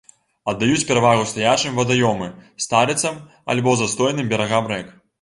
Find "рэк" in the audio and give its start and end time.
4.77-4.95